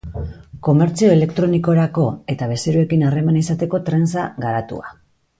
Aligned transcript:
Komertzio 0.67 1.09
elektronikorako 1.15 2.05
eta 2.35 2.47
bezeroekin 2.53 3.03
harremana 3.09 3.43
izateko 3.43 3.81
trenza 3.91 4.25
garatua. 4.47 4.95